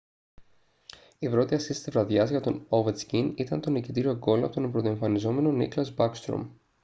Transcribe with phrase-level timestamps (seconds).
[1.19, 5.57] η πρώτη ασίστ της βραδιάς για τον ovechkin ήταν το νικητήριο γκολ από τον πρωτοεμφανιζόμενο
[5.67, 6.45] nicklas backstrom